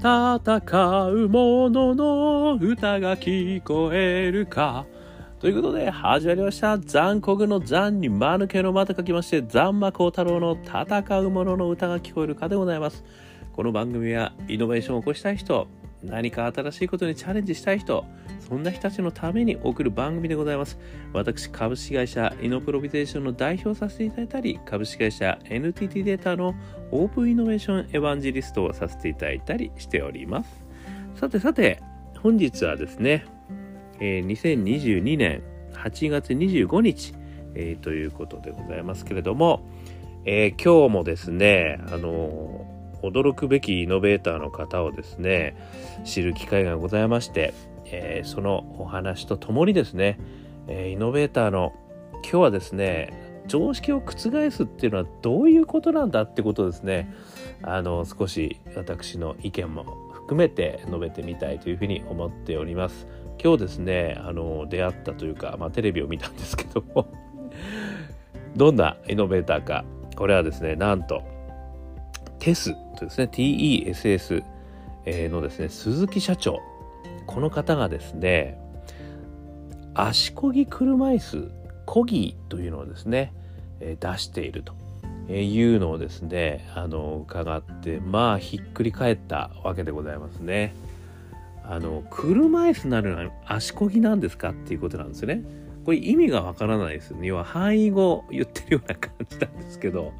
[0.00, 4.86] 戦う者の歌が聞こえるか。
[5.38, 6.78] ということで、始まりました。
[6.78, 13.04] 残酷の残に間抜けの間と書きまして、残魔高太郎の戦う者の歌が聞こえるかでございます。
[13.52, 15.68] この番組はイノベーションを起こしたい人、
[16.02, 18.06] 何か新しいことにチャレンジしたい人、
[18.50, 20.76] そんな人たちのために送る番組でございます。
[21.12, 26.56] 私、株式会社イノプロビゼーションの代表させていただいたり、株式会社 NTT データの
[26.90, 30.64] オープンイノベーションエヴァンジリストをさせていただいたりしております。
[31.14, 31.80] さてさて、
[32.18, 33.24] 本日はですね、
[34.00, 37.14] えー、2022年8月25日、
[37.54, 39.64] えー、ということでございますけれども、
[40.24, 42.66] えー、今日もですね、あの
[43.02, 45.56] 驚くべきイノベーターの方をですね
[46.04, 47.54] 知る機会がございまして、
[47.90, 50.18] えー、そのお話とともにですね、
[50.68, 51.74] えー、イノベーターの
[52.22, 57.12] 今日はですね常識を覆すっていうのはどういうことなんだってことですね
[57.62, 63.08] あの少し私の意見も含めて述べてみたいというふうに思っております。
[63.42, 67.06] 今日ですねあの出会ったというか、まあ、テレビを見たんですけども
[68.54, 69.84] どんなイノベーターか
[70.14, 71.22] これはですねなんと
[72.38, 74.44] テスとですね TESS
[75.30, 76.60] のですね鈴木社長
[77.26, 78.58] この方がですね
[79.94, 81.50] 足こぎ車椅子
[81.86, 83.32] コギというのをですね
[83.80, 84.74] 出していると
[85.32, 90.74] いうのをですねあの伺ってまあひっくり返ったわけでございますね。
[91.64, 95.42] あの車椅子なるのは足こぎなんですかっていうことなんですよね。
[95.84, 97.14] これ意味がわからないです。
[97.20, 100.12] 要は範囲語言ってるような感じなんですけど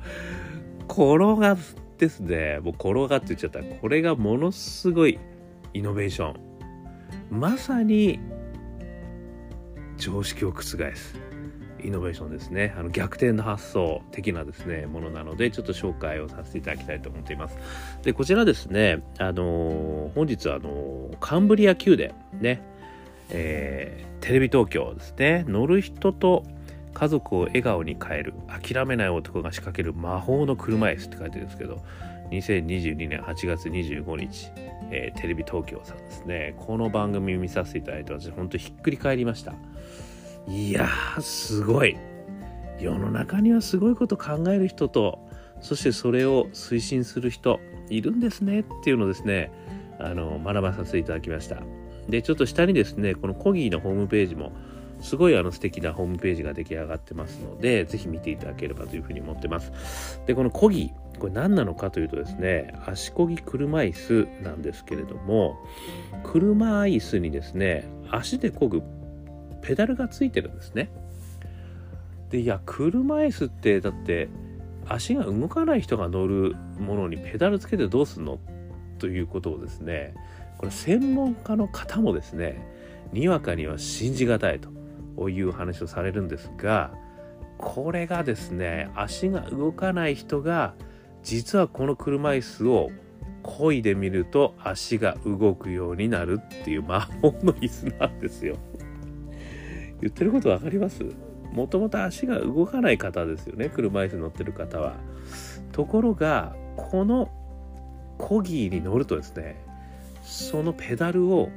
[0.88, 1.56] 転が
[1.98, 5.18] ですねもう転がって言っちゃったこれがものすごい
[5.74, 6.49] イノベーション
[7.30, 8.18] まさに
[9.96, 10.76] 常識を覆す
[11.82, 12.74] イノベーションですね。
[12.76, 17.56] あの逆転の発想的なですねものなのでちょっと紹介をさせていただきたいと思っています。
[18.02, 22.62] でこちらですねあの本日はあのカンブリア宮殿ね。
[23.32, 25.44] えー、テレビ東京ですね。
[25.46, 26.44] 乗る人と
[26.92, 31.80] 家族を笑顔に変える諦めない男が仕掛ける魔法の車椅子って書いてるんですけど
[32.30, 34.50] 2022年8月25日、
[34.90, 36.54] えー、テレビ東京さんですね。
[36.58, 39.54] この番組見させていただいて私本当ひっくり返りました。
[40.48, 41.96] いやーすごい。
[42.78, 45.18] 世の中にはすごいこと考える人と
[45.60, 49.52] そしてそれを推進する人いるんですねっていうのをですね
[49.98, 51.58] あの学ばさせていただきました。
[52.08, 54.52] でちょっと下にですねこのコギーのホームページも
[55.00, 60.20] すごいあの素敵なホームページが出来上がってますので、ぜひ見ていただければというふうに思ってます。
[60.26, 65.56] で、このコギ、これ何なのかというとですね、足こぎ車椅子なんですけれども、
[66.24, 68.82] 車椅子にですね、足で漕ぐ
[69.62, 70.90] ペダルがついてるんですね。
[72.30, 74.28] で、いや、車椅子ってだって
[74.88, 78.40] 足が動かない人が乗るものにペダルつけてどうすんの？
[78.98, 80.14] ということをですね、
[80.58, 82.60] これ専門家の方もですね、
[83.12, 84.68] にわかには信じがたいと。
[85.28, 86.94] いう話をされるんですが
[87.58, 90.72] これがですね足が動かない人が
[91.22, 92.90] 実はこの車椅子を
[93.42, 98.56] 漕いでみると足が動くようになるっていう魔法の椅子なんですよ。
[100.00, 101.04] 言ってること分かります？
[101.52, 104.96] もともと足が動かない方ですよね車椅子乗ってる方は。
[105.72, 107.30] ところがこの
[108.18, 109.64] コギーに乗るとですね
[110.22, 111.48] そのペダルを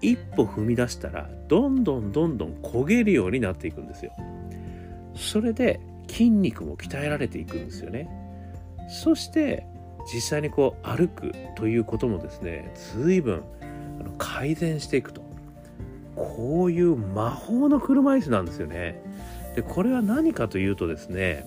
[0.00, 4.12] 一歩踏み出したらどんどんどんどん焦げるようになっていくんですよ
[5.14, 8.08] それで筋肉も鍛えられていくんですよね
[8.88, 9.66] そして
[10.12, 13.42] 実際にこう歩くということもですね随分
[14.18, 15.24] 改善していくと。
[16.14, 19.02] こういう魔法の車椅子なんですよね。
[19.54, 21.44] でこれは何かというとですね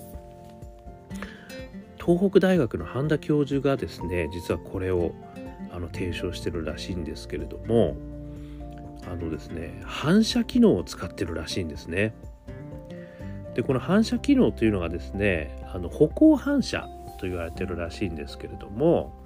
[2.00, 5.14] 東北大学の半田教授がですね実はこれを
[5.72, 7.98] あの提唱してるらしいんですけれども
[9.06, 12.14] あのですね反射機能を使ってるらしいんですね。
[13.56, 19.21] でこの反射機能というのがですねあの歩行反射と言われてるらしいんですけれども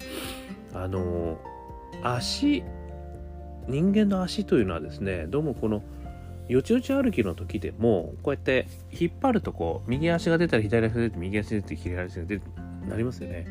[0.74, 1.38] あの
[2.02, 2.62] 足
[3.68, 5.82] 人間の足というのはですねどうもこの
[6.48, 12.46] よちよち歩きの時でもこうやって引っ張るとこう右足が出たら左足が出て右足が出て左足が出て
[12.88, 13.46] なりますよね。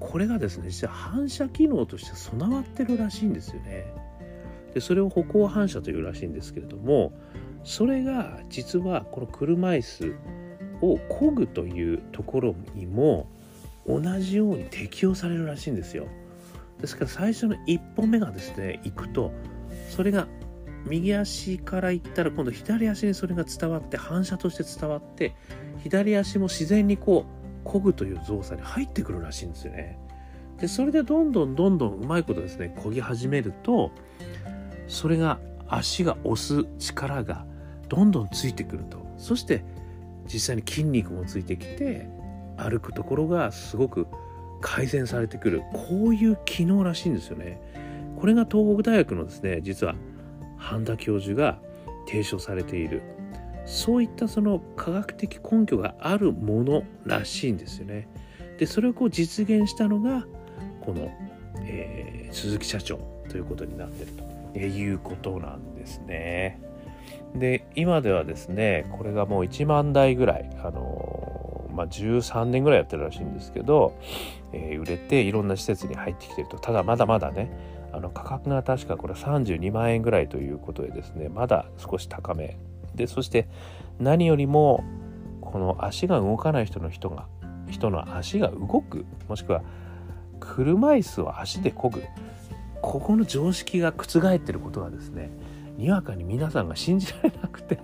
[0.00, 3.92] これがですね実は反射機能として備わってるらしいんですよね。
[4.72, 7.12] でそれを歩行反射というらしいんですけれども
[7.62, 10.16] それが実はこの車椅子
[10.82, 13.28] を漕ぐというところにも
[13.86, 16.06] 同じように適用されるらしいんですよ。
[16.80, 19.32] ですから最初の一歩目がですね行くと
[19.90, 20.26] それが
[20.86, 25.34] 右足から行ったら今度左足にそれが伝わって反射として伝わって
[25.82, 27.24] 左足も自然にこ
[27.64, 29.98] う漕ぐという動作に入ってくるらしいんですよね。
[30.60, 33.90] でそれでどんどんどんどんうまいことですね漕ぎ始めると
[34.86, 37.46] それが足が押す力が
[37.88, 39.04] どんどんついてくると。
[39.16, 39.64] そして
[40.26, 42.08] 実際に筋肉もついてきて
[42.56, 44.06] 歩くところがすごく
[44.60, 47.60] 改善されてくるこういう機能らしいんですよね。
[48.16, 49.94] これが東北大学のですね実は
[50.56, 51.58] 半田教授が
[52.06, 53.02] 提唱されている
[53.66, 58.08] そういったその科学的根拠があるものらしいんですよね。
[58.58, 60.24] でそれをこう実現したのが
[60.80, 61.10] この、
[61.62, 62.98] えー、鈴木社長
[63.28, 64.10] ということになってる
[64.52, 66.60] ということなんですね。
[67.34, 71.13] で今ではですねこれがもう1万台ぐらい、あの、
[71.74, 73.98] まあ、13年ぐらいやってるらしいんですけど、
[74.52, 76.58] えー、売れていろんな施設に入ってきてると。
[76.58, 77.50] ただまだまだね
[77.92, 82.56] あの価格が確かこれ32万円ぐらいということでですねまだ少し高め。
[82.94, 83.48] でそして
[83.98, 84.84] 何よりも
[85.40, 87.26] この足が動かない人の人が
[87.68, 89.62] 人の足が動くもしくは
[90.40, 92.02] 車椅子を足で漕ぐ
[92.82, 95.30] ここの常識が覆ってることがですね
[95.76, 97.78] にわかに皆さんが信じられなくて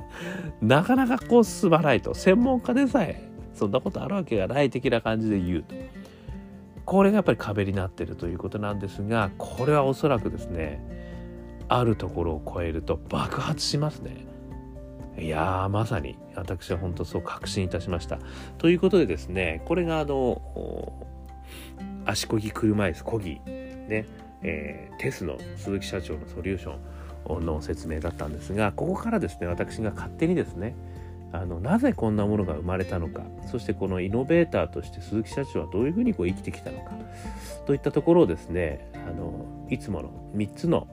[0.61, 2.15] なかなかこう進まないと。
[2.15, 5.63] 専門家でさえそんなことあるわけがない的な感じで言う。
[5.63, 5.75] と
[6.85, 10.81] これがやっぱり壁になってるということなんですがこれはおそらくですね
[11.69, 14.27] あるところを超えると爆発しますね。
[15.19, 18.19] いやーまさに私は本当そう確信いたしました。
[18.59, 21.07] ということでですねこれがあの
[22.07, 24.07] 足こぎ車椅子こぎね、
[24.43, 30.75] えー、テスの鈴木社長のソリューションの説明だったんですがここからですね私が勝手にですね
[31.33, 33.23] あのなぜこんなものが生まれたのか。
[33.47, 36.93] そしてこのイノベーターとして鈴木社長はどういうふうにこう生きてきたのか。
[37.67, 40.89] といったところをですねあのいつもの3つの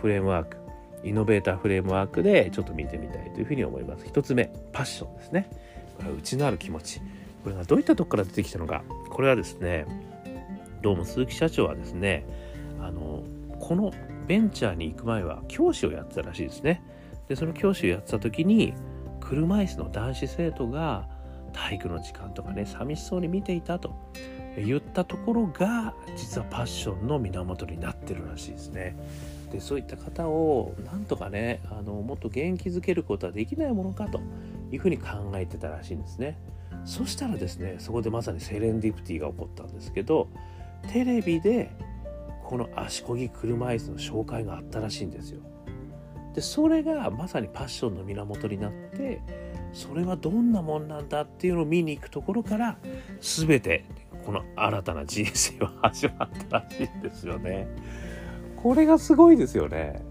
[0.00, 0.56] フレームワーク。
[1.02, 4.04] イノベーターフレームワークでちょっと見てみたいというふうに思います。
[4.04, 5.48] 1つ目パッションですね。
[5.96, 7.00] これは内なる気持ち。
[7.42, 8.84] これがどういったとこから出てきたのか。
[9.08, 9.86] これはですね
[10.82, 12.26] どうも鈴木社長はですね
[12.80, 13.22] あの
[13.58, 13.92] この
[14.26, 16.82] ベンチャーに行く前は教師をやってたらしいですね。
[17.28, 18.74] でその教師をやってた時に
[19.30, 21.06] 車椅子の男子生徒が
[21.52, 23.94] 体育の時間とかね寂しそうに見ていたと
[24.56, 28.96] 言ったところが実はパッションの源になってるらしいですね。
[29.52, 34.20] でそういった方をなんとかねあのもっと元気づけることはできないものかと
[34.72, 36.36] いうふうに考えてたらしいんですね。
[36.84, 40.28] そしたらですねそこでまさにセレンディプティが起こったんですけど
[40.92, 41.70] テレビで
[42.44, 45.40] この足こぎ車椅子の紹介があったらしいんですよ。
[46.34, 49.20] でそれがまさにパッションの源になって
[49.72, 52.78] それはどんなもんなんだっていうのを見に行くところから
[53.20, 53.84] 全て
[54.24, 57.68] この新たな人生は始まったらしいんですよね。
[58.56, 60.02] これがすごいですよね。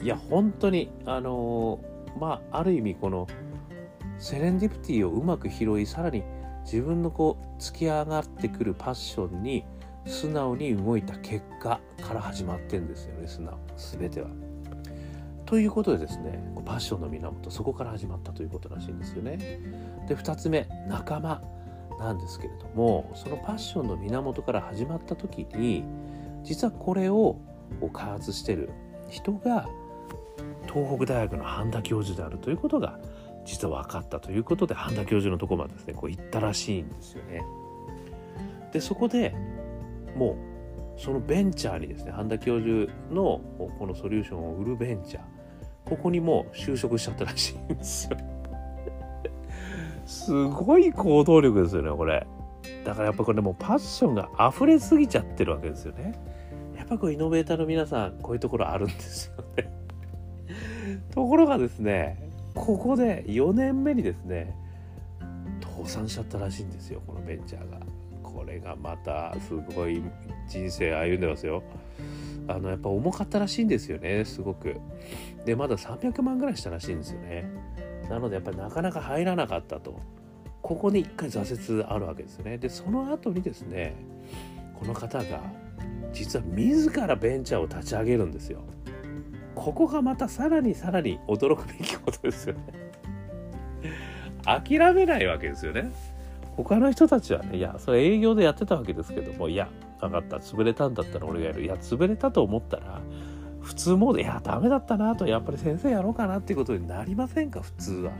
[0.00, 1.80] いや本当にあの
[2.20, 3.26] まあある意味この
[4.18, 6.22] セレンディプティをうまく拾いさらに
[6.64, 9.64] 自分のこう突き上がってくるパッションに
[10.06, 14.45] 素直に動いた結果から始まってんですよね素直全ては。
[15.46, 19.38] ということでですねパッションの源そこから始まったということらしいんですよね。
[20.08, 21.42] で2つ目仲間
[21.98, 25.84] なんですけれどもそのパッションの源から始まった時に
[26.42, 27.38] 実はこれを
[27.92, 28.70] 開発してる
[29.08, 29.68] 人が
[30.66, 32.98] 東北大学の半田教授であるということが
[33.44, 37.42] 実は分かったということで半田教授のとこまでですねこう行ったらしいんですよね。
[38.72, 39.34] でそこで
[40.16, 40.36] も
[40.96, 43.40] うそのベンチャーにですね半田教授の
[43.78, 45.35] このソリューションを売るベンチャー
[45.86, 48.16] ここにもう就職しちゃったらしいんですよ。
[50.04, 52.26] すごい行動力ですよねこれ。
[52.84, 56.14] だからやっぱこれもうパッションが溢れすぎちゃってるわけですよね。
[56.76, 59.72] やっぱこうイノベーターの皆さんこういうところあるんですよね。
[61.10, 64.54] ところがですねここで4年目にですね
[65.60, 67.78] 倒産しちゃったらしいんですよこのベンチャーが。
[68.22, 70.02] これがまたすごい
[70.46, 71.62] 人生歩んでますよ。
[72.48, 74.80] あのやっぱ重かったらしいんですよねすごく。
[75.44, 77.50] でまだ300万ぐらいしたらしいんですよね。
[78.08, 80.00] なのでやっぱりなかなか入らなかったと。
[80.62, 82.58] ここに一回挫折あるわけですよね。
[82.58, 83.94] でその後にですね
[84.74, 85.40] この方が
[86.12, 88.62] 実は自らベンチャーを立ち上げるんですよ。
[89.54, 92.60] ここがまたさらにさらに驚くべきことですよね。
[94.44, 95.92] 諦めないわけですよね。
[96.56, 99.68] 他の人たちはねいやそれ営業でやってたわけですけどもいや
[100.00, 100.36] 分かった。
[100.36, 101.64] 潰れたんだったら俺がやる。
[101.64, 103.00] いや潰れたと思ったら
[103.60, 105.26] 普通モードいやダメだったなと。
[105.26, 107.60] やっぱり先生やろうかなっていうことになりませんか？
[107.60, 108.12] 普通は。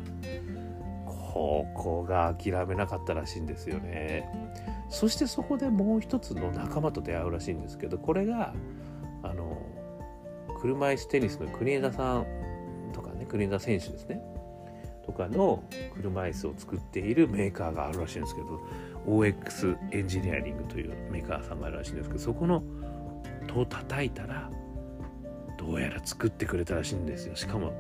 [1.07, 4.27] ここが諦めなかったらしいんですよね。
[4.89, 8.55] そしてそこでもう一つの仲間と出会うらしいんですけどこれが
[9.23, 9.59] あの
[10.61, 12.27] 車椅子テニスの国枝さん
[12.93, 14.23] とかね国枝選手ですね。
[15.05, 15.63] とかの
[15.95, 18.61] 車椅子を作っているメーカーがあるらしいんですけど
[19.07, 22.63] OX エンジニアリングというメーカーさんがあるらしいんですけどそこの
[23.47, 24.51] 戸を叩いたら
[25.59, 27.37] どうやら作ってくれたらしいんですよ。
[27.37, 27.73] しかも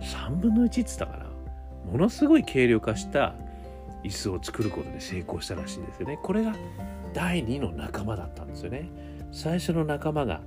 [0.00, 1.30] 3分の1って言ったから
[1.90, 3.34] ものすごい軽量化した
[4.04, 6.18] 椅子を作ることで成功したらしいんですよね。
[6.22, 6.54] これが
[7.12, 8.88] 第2の仲間だったんですよね。
[9.32, 10.40] 最初の仲間が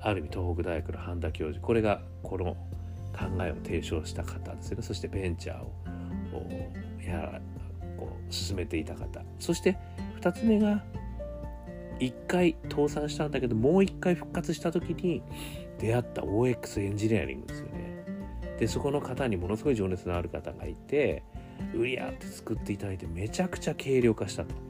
[0.00, 1.64] ある意味東北大学の半田教授。
[1.64, 2.56] これがこの
[3.12, 4.82] 考えを提唱した方ですね。
[4.82, 5.72] そしてベンチャーを
[7.04, 7.40] や
[7.98, 9.22] こう進めていた方。
[9.38, 9.76] そして
[10.20, 10.84] 2つ目が
[12.00, 15.22] 1回倒産したんだけどもう1回復活した時に
[15.78, 18.04] 出会った OX エンジニアリングですよね。
[18.58, 21.22] でそこの方にものすごい情熱のある方がいて
[21.74, 24.68] 売り合って作っていただいてめちゃくちゃ軽量化したと。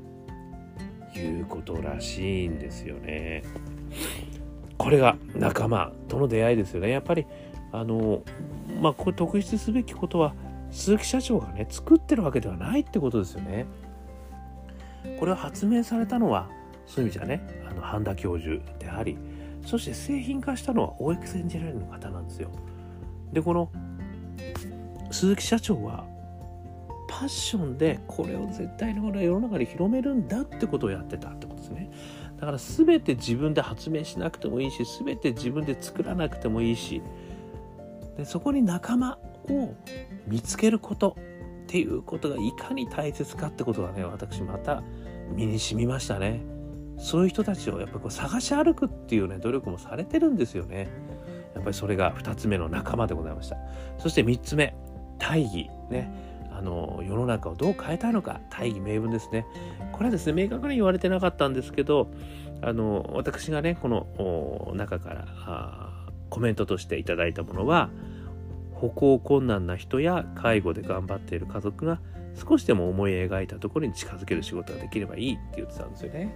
[1.16, 3.42] いうことらしいんですよね。
[4.76, 6.90] これが仲間との出会いですよね。
[6.90, 7.26] やっぱり
[7.72, 8.22] あの
[8.80, 10.34] まあこれ特筆すべきことは
[10.70, 13.66] 鈴木社長がね作ってるわけではないってことですよね。
[15.18, 16.48] これを発明されたのは
[16.86, 19.16] そういう意味じゃねあの半田教授であり
[19.64, 22.50] そして製品化したのは OX エンジニアリングの方なんですよ。
[23.32, 23.70] でこの
[25.10, 26.04] 鈴木社長は
[27.08, 31.90] パッションでこれを絶対に俺は世の中に広めるんだってことをやってたってことですね。
[32.38, 37.02] だから全て自分で発明しなくてもいいし全て自分で作らなくてもいいし
[38.16, 39.18] でそこに仲間
[39.50, 39.74] を
[40.26, 41.16] 見つけること
[41.64, 44.82] っていうことがいかに大切かってことがね私また
[45.34, 46.42] 身に染みましたね。
[46.98, 50.88] そういう人たちをやっぱこう探し歩くっていうね努力もされてるんですよね。
[51.54, 53.56] やっぱりそれが2つ目の仲間でございました。
[53.98, 54.74] そして3つ目
[55.18, 56.26] 大義ね。
[56.50, 58.40] あの世の中をどう変えたいのか。
[58.50, 59.46] 大義名分ですね。
[59.92, 62.10] これはですね明確に言われてなかったんですけど
[62.62, 65.26] あの私がねこの中から
[66.30, 67.90] コメントとしていただいたものは
[68.80, 72.00] 歩行困難な人や介護で頑張っている家族が
[72.34, 76.34] 少しでも思い描いたところに近づける仕事ができればいいって言ってたんですよね。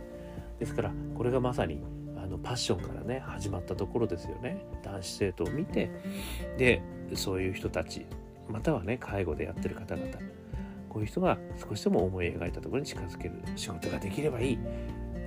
[0.58, 1.80] ですからこれがまさに
[2.16, 4.64] あのパッションからね始まったところですよね。
[4.82, 5.90] 男子生徒を見て
[6.58, 6.82] で
[7.14, 8.06] そういう人たち
[8.48, 10.10] またはね介護でやってる方々
[10.88, 14.58] こういう人が少しでも思い描いたところに近づける仕事ができればいい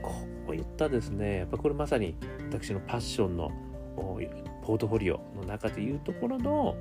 [0.01, 0.13] こ
[0.49, 2.15] ういったですねやっぱこれまさに
[2.51, 3.51] 私のパッションの
[3.95, 6.75] ポートフォリオの中でいうところの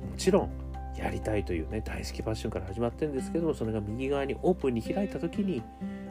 [0.00, 0.50] もちろん
[0.96, 5.62] やりたいというね大好きパッションから始まってるんですけどそれが右側にオープンに開いた時に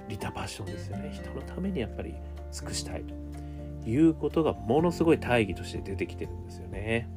[0.07, 2.13] リタパッションですよね人のためにやっぱり
[2.51, 3.03] 尽くしたい
[3.83, 7.07] ということがものすごい大義として出てきてるんですよね。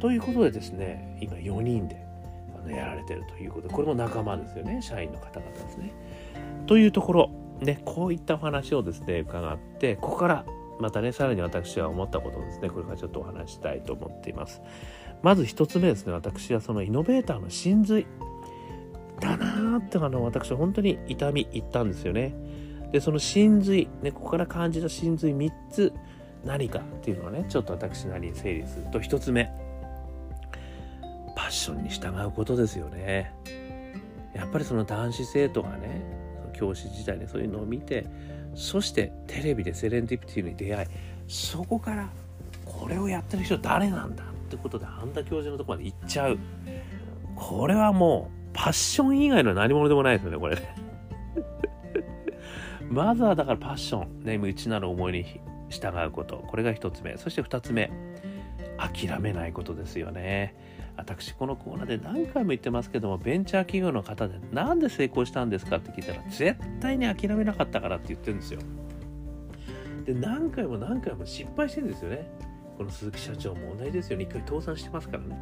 [0.00, 1.96] ということでですね今4人で
[2.68, 5.92] やられてるということでこれも仲間ですよね社員の方々ですね。
[6.66, 10.44] というところねこういったお話をですね伺ってここから
[10.78, 14.62] またねさらに私は思ったことをですねこれからちょっとお話したいと思っています。
[15.22, 16.12] まず1つ目ですね。
[16.12, 18.06] 私はそのイノベーターの真髄
[19.20, 22.34] だなーってあの私は本当に痛み言ったんですよね。
[22.92, 25.92] でその真髄ねここから感じた真髄3つ
[26.44, 29.50] 何かっていうのはねちょっと私なりに整理すると1つ目。
[31.36, 33.32] パッションに従うことですよね。
[34.34, 36.02] やっぱりその男子生徒がね
[36.52, 38.06] 教師時代でそういうのを見て
[38.54, 40.88] そしてテレビでセレンディピティに出会い
[41.28, 42.08] そこから
[42.64, 46.38] これをやってる人誰なんだってことで半田教授のとこまで行っちゃう。
[47.36, 50.56] これはもうパッション以外の何者でもないですよねこれ。
[50.56, 50.74] ね
[52.90, 56.38] まずはだからパッション、ね、内なる思いに従うこと。
[56.48, 57.16] これが一つ目。
[57.18, 57.90] そして二つ目。
[58.78, 60.54] 諦めないことですよね。
[60.96, 68.60] 私このコーナーで何回も言ってますけどもベンチャー企業の方で何で成功したんですかって聞いたら絶対に諦めなかったからって言ってるんですよ。
[70.04, 72.28] で何回も何回も失敗してるんですよね。
[72.78, 74.24] この鈴木社長も同じですよね。
[74.24, 75.36] 一回倒産してますからね。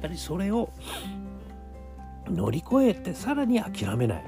[0.00, 0.70] やはりそれを
[2.30, 4.24] 乗り越えてさらに諦めない。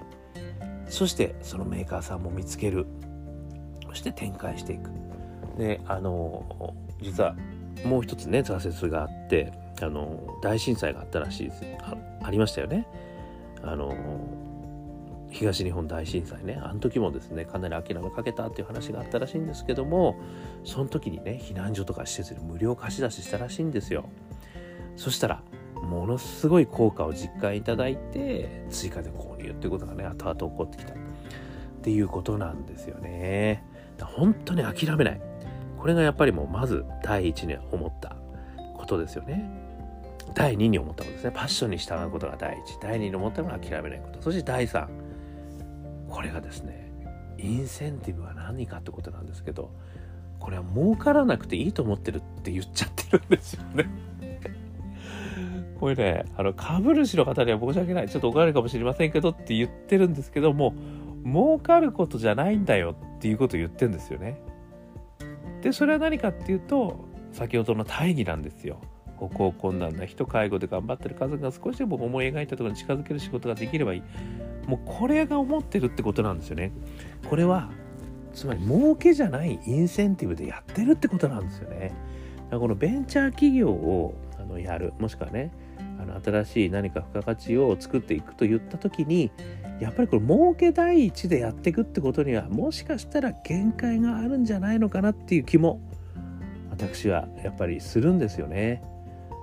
[0.89, 2.85] そしてそのメーカーさんも見つける。
[3.87, 4.91] そして展開していく。
[5.57, 7.37] であの実は
[7.85, 11.63] もう一つね挫折があってあの大震災があったらしいです。
[11.83, 12.89] あありましたよね。
[13.63, 13.95] あの
[15.31, 20.17] 東日本大震災ねあの時もですねかなり諦めかけたっていう話があったらしいんですけども
[20.65, 24.09] その時にね避難所とか施設で無料貸し出ししたらしいんですよ。
[24.97, 25.43] そしたら
[25.75, 30.93] ものすごい効果を実感いただいて追加で購入っていうことがね後々起こってきた。
[30.93, 33.65] っていうことなんですよね。
[34.03, 35.21] 本当に諦めない。
[35.79, 38.17] これがやっぱりもうまず第一に思った
[38.77, 39.51] ことですよね。
[40.35, 41.31] 第2に思ったことですね。
[41.35, 42.79] パッションに従うことが第一。
[42.81, 44.21] 第2に思ったのは諦めないこと。
[44.21, 44.87] そして第3
[46.11, 46.93] これがですね
[47.38, 49.71] インセンティブは何かってことなんですけど
[50.38, 53.88] これは儲からなくていいと思ってるって言っちゃってるんですよね
[55.81, 58.09] これね、あの、株主の方には申し訳ない。
[58.09, 60.75] ちょっとお金かもしれませんけどって言ってるんですけども、
[61.25, 64.43] 儲かることじゃないんだよっていうことを言ってるんですよね。
[65.62, 68.81] で、それは何かっていうと、先ほどの大義なんですよ。
[69.17, 74.02] 歩行困難な人、介護で頑張ってる家族が少しでも思い描いたところに近づける仕事ができればいい。
[74.67, 76.73] もうこれが思ってるってことなんですよね。
[77.29, 77.71] これは、
[78.33, 81.88] つまり儲けじゃないインセンティブでやってるってことなんですよね。
[81.88, 81.95] だか
[82.52, 85.50] らこのベンチャー企業をあのやる、もしくはね、
[86.00, 89.31] あの新しい何か付加価値を作っていくと言った時に
[89.81, 95.81] やっぱりこれ儲け第一でやっていくってことにはもしかしたら限界があるんじゃないのかなっていう気も
[96.71, 98.83] 私はやっぱりするんですよね。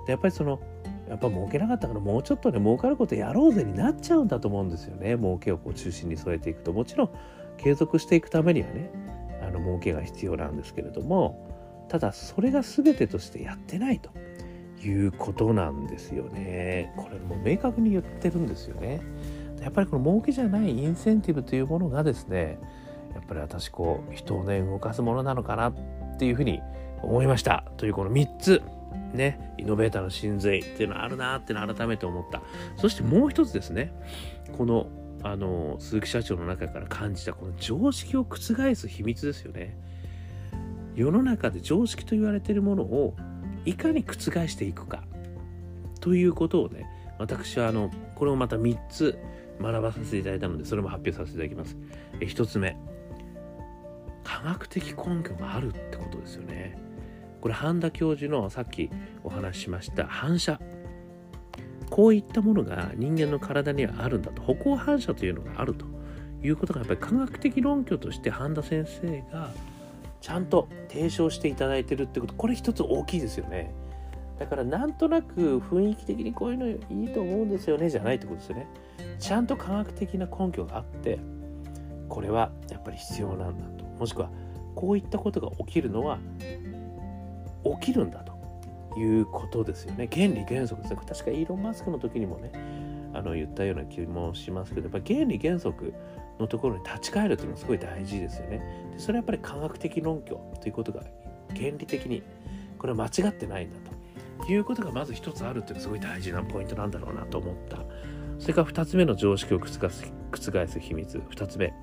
[0.07, 0.59] でやっぱりその
[1.07, 5.17] やっぱ儲けなかったからもうちょっとね儲かることやろうぜになっちゃうんだと思うんですよね。
[5.17, 6.73] 儲けをこう中心に添えていくと。
[6.73, 7.09] もちろん
[7.57, 8.91] 継続していくためにはね
[9.41, 11.47] あの儲けが必要なんですけれども
[11.87, 14.11] ただそれが全てとしてやってないと
[14.85, 16.93] いうことなんですよね。
[16.97, 19.01] これも明確に言ってるんですよね。
[19.61, 22.59] やっぱりこの儲けじゃないインセンティブというものがですね
[23.15, 25.73] やっぱり私こう人をね動かすものなのかなっ
[26.19, 26.61] ていうふうに
[27.01, 27.63] 思いました。
[27.77, 28.61] というこの3つ。
[29.13, 32.41] ね、イノベーターの真髄っていうのはあるなってのを改めて思った。
[32.77, 33.93] そしてもう一つですね、
[34.57, 34.87] この、
[35.23, 38.37] あの、鈴木社長の中から感じたこの常識を覆
[38.75, 39.77] す秘密ですよね。
[40.95, 43.15] 世の中で常識と言われているものを
[43.65, 44.15] いかに覆
[44.47, 45.03] していくか
[45.99, 46.85] ということをね、
[47.19, 49.17] 私はあの、これをまた3つ
[49.61, 51.77] 学ばさせていただいたので、それも発表させていただきます。
[52.19, 52.77] え1つ目、
[54.23, 56.86] 科学的根拠があるってことですよね。
[57.47, 58.89] これ半田教授のさっき
[59.23, 60.59] お話ししました反射。
[61.89, 64.41] こういったものが人間の体にはあるんだと。
[64.41, 65.85] 歩行反射というのがあると
[66.43, 69.51] いうことがやっぱり科学的論拠として半田先生が
[70.19, 72.33] ちゃんと提唱していただいてるってこと。
[72.33, 73.73] これ一つ大きいですよね。
[74.39, 78.67] だからなんとなく雰囲気的にこういうのいいと思うんですよねじゃないってことですよね。
[79.19, 81.17] ちゃんと科学的な根拠があって
[82.09, 83.85] これはやっぱり必要なんだと。
[83.85, 84.29] もしくは
[84.75, 86.19] こういったことが起きるのは
[87.75, 88.37] 起きるんだと
[88.97, 90.09] いうことですよね。
[90.11, 90.99] 原理原則ですね。
[91.07, 92.51] 確かイーロン・マスクの時にもね
[93.13, 95.93] あの言ったような気もしますけどやっぱ原理原則
[96.39, 98.89] のところに立ち返るというのはすごい大事ですよね。
[98.91, 101.01] でそれはやっぱり科学的論拠ということが
[101.55, 102.23] 原理的に
[102.77, 103.77] これは間違ってないんだ
[104.45, 107.79] ということがまず一つあるっていうのはすごい大事なポイントなんだろうなと思った。
[108.39, 109.79] それから2つ目の常識を覆す
[110.31, 111.17] 覆す秘密。
[111.17, 111.73] 2つ目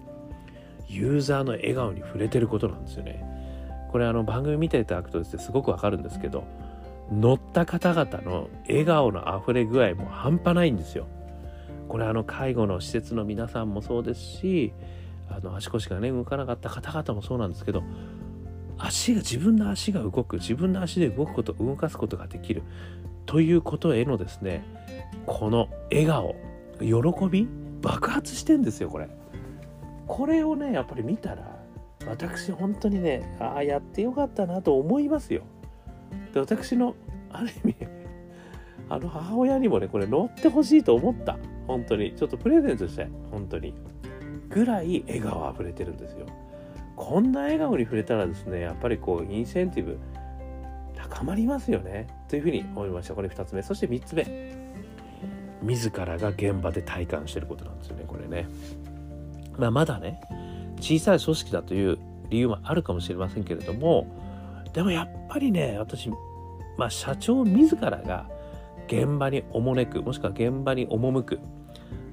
[0.86, 3.33] ユーザーの笑顔に触れてることなんですよね。
[3.94, 6.42] これあの番組見ていただくとですねすごくわかるんですけど
[7.12, 11.06] 乗った方々の笑顔の溢れ具合も半端ないんですよ。
[11.88, 14.72] これあの介護の施設の皆さんもそうですし
[15.30, 17.84] あの足腰がね動かなかった方々もそうなんですけど
[18.78, 22.64] 足が自分の足が動く自分の足で動くこと動かすことができる
[23.26, 24.64] ということへのですね
[25.24, 26.34] この笑顔
[26.80, 27.46] 喜び
[27.80, 29.08] 爆発してんですよこれ。
[30.08, 31.62] これをねやっぱり見たら
[32.06, 35.42] 私本当にねああやってよかったなと思いますよ。
[36.32, 36.94] で私の
[37.30, 37.76] ある意味
[38.88, 41.38] あの母親にもねこれ乗ってほしいと思った。
[41.66, 42.14] 本当に。
[42.14, 43.10] ちょっとプレゼントしたい。
[43.30, 43.74] 本当に。
[44.50, 46.26] ぐらい笑顔あふれてるんですよ。
[46.96, 49.98] こんな笑顔に触れたらですねやっぱりこうインセンティブ
[50.96, 52.06] 高まりますよね。
[52.28, 53.14] というふうに思いました。
[53.14, 53.62] これ2つ目。
[53.62, 54.64] そして3つ目。
[55.62, 58.46] 自らが現場で体感してることなんですよねこれね。
[59.56, 60.20] まあまだね
[60.84, 64.06] 小さい組織だという理由もあるかもしれませんけれども
[64.74, 66.10] でもやっぱりね私、
[66.76, 68.28] まあ、社長自らが
[68.86, 71.40] 現場に赴くもしくは現場に赴く。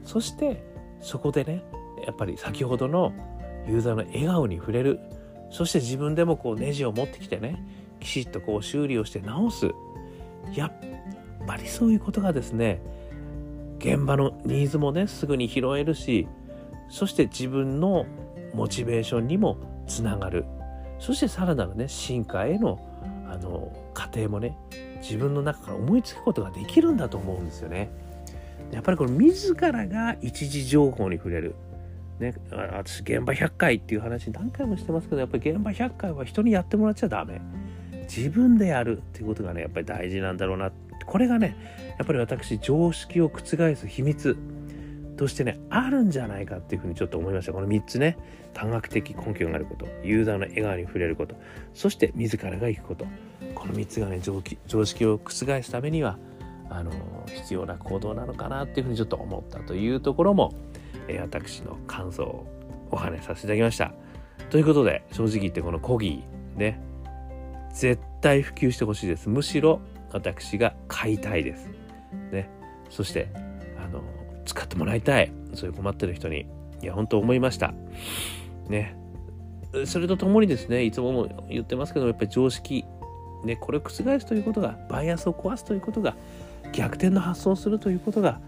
[0.05, 0.63] そして
[1.01, 1.63] そこでね
[2.05, 3.11] やっぱり先ほどの
[3.67, 4.99] ユーザーの笑顔に触れる。
[5.49, 7.61] そして自分でもこうネジを持ってきてね
[7.99, 9.71] きちっとこう修理をして直す。
[10.53, 10.73] やっ
[11.45, 12.81] ぱりそういうことがですね
[13.79, 16.27] 現場のニーズもねすぐに拾えるし
[16.89, 18.05] そして自分の
[18.53, 20.45] モチベーションにもつながる
[20.99, 22.79] そしてさらなるね進化への
[23.27, 24.57] あの過程もね
[25.01, 27.89] 自分の中から思いつくことができるんだと思うんですよね。
[28.71, 31.55] やっぱりこの自らが一時情報に触れる。
[32.19, 37.41] ね、私現場100回っていう話何回もしてますけどやっぱり現場100回は人にやってもらっちゃダメ。
[38.03, 40.71] 自分でやるっていうことがねやっぱり大事なんだろうな
[41.05, 41.55] これがね
[41.97, 44.37] やっぱり私常識を覆す秘密
[45.21, 47.53] としてねあるんじゃないかっていうふうにちょっと思いました。
[47.53, 48.17] この3つね。
[48.55, 49.85] 科学的根拠があること。
[50.03, 51.35] ユーザーの笑顔に触れること。
[51.75, 53.05] そして自らが行くこと。
[53.53, 56.17] この3つがね常識を覆すためには
[56.71, 56.91] あの
[57.27, 60.55] 必要な行動なのかなっていうふうにちょっと思ったというところも、
[61.07, 62.47] えー、私の感想を
[62.89, 63.93] お話しさせていただきました。
[64.49, 66.81] ということで正直言ってこのコギーね。
[67.75, 69.29] 絶対普及してほしいです。
[69.29, 69.81] むしろ
[70.11, 71.69] 私が買いたいです。
[72.31, 72.49] ね。
[72.89, 73.50] そして
[74.45, 75.31] 使ってもらいたい。
[75.53, 76.45] そういう困ってる人に。
[76.81, 77.73] いや本当思いました。
[78.67, 78.95] ね。
[79.85, 82.83] それとともにですねいつもも言ってますけどやっぱり常識
[83.45, 86.15] ねこれを覆すということがバイアスを壊すということが
[86.73, 88.41] 逆転の発想をするということが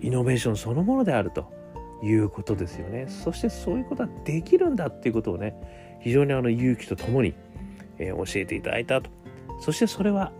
[0.00, 1.60] イノベーションそのものであると。
[2.02, 3.06] いうことですよね。
[3.08, 5.54] そしてそういうことはできるんだっていうことをね
[6.00, 7.34] 非常にあの勇気とともに、
[7.98, 9.10] えー、教えていただいたと。
[9.60, 10.32] そしてそれは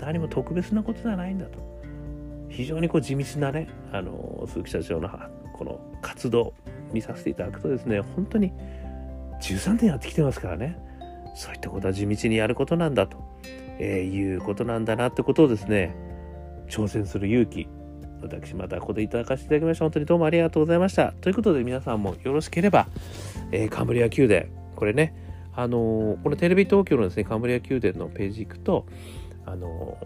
[0.00, 1.69] 何も特別なことではないんだと。
[2.50, 5.08] 非常にこう地道なねあの鈴木社長の
[5.54, 6.52] この活動
[6.92, 8.52] 見させていただくとですね本当に
[9.40, 10.78] 13年やってきてますからね。
[11.34, 13.16] そういったことは地道にやることなんだと、
[13.78, 15.94] えー、いうことなんだなってことをですね
[16.68, 17.68] 挑戦する勇気
[18.20, 19.84] 私またここでいただかせていただきました。
[19.84, 21.12] 本当にどうもありがとうございました。
[21.12, 22.88] ということで皆さんもよろしければ、
[23.52, 25.14] えー、カンブリア宮殿これね
[25.54, 28.86] あのー、このテレビ東京のですねカンブリア宮殿のページ行くと
[29.46, 29.96] あの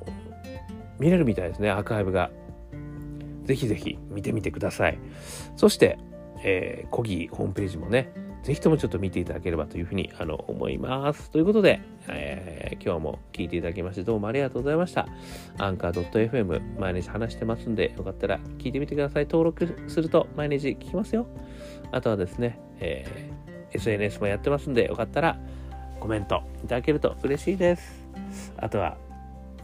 [0.45, 0.54] ー、
[0.99, 2.31] 見れるみたいですねアーカイブが
[3.45, 4.99] ぜひぜひ見てみてください
[5.57, 5.99] そして、
[6.45, 8.13] えー、コギホームページもね
[8.45, 11.31] ぜひともちょっと見ていただければというふうにあの思います。
[11.31, 15.09] ということで、えー、今日も聞いていただきましてどうもありがとうございました。
[15.57, 19.25] アンカー .fm 毎日話してますんで、よかったら聞いてみてください。
[19.25, 21.27] 登録すると毎日聞きますよ。
[21.91, 25.39] あとはですね、えー、SNS もやってますんで、よかったら
[25.99, 28.05] コメントいただけると嬉しいです。
[28.59, 28.99] あとは、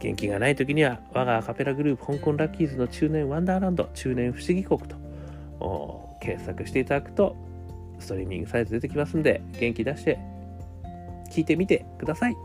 [0.01, 4.95] 元気がない時には我がアカペラグループ香港ラッキーズの中年ワンダーランド中年不思議国と
[6.19, 7.35] 検索していただくと
[7.99, 10.17] ストリーミングサイズ出てきますんで、元気出して
[11.31, 12.35] 聞いてみてください。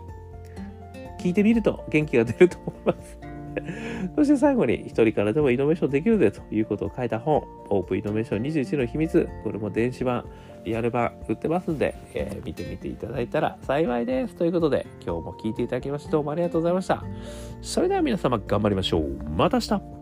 [1.19, 3.26] 聞いてみると元気が出ると思います。
[4.17, 10.25] そして最後に一人からでもイノベーションできるぜということを書いた本、オープンイノベーション21の秘密、これも電子版、
[10.65, 14.35] リアル版売ってますんで、えー、見てみていただいたら幸いです。
[14.35, 17.03] ということで、今日も聴いていただきましてどうもありがとうございました。
[17.63, 19.17] それでは皆様頑張りましょう。
[19.37, 19.96] また明日